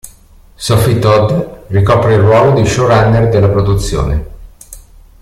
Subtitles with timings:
[0.55, 4.27] Sophie Todd ricopre il ruolo di showrunner della produzione.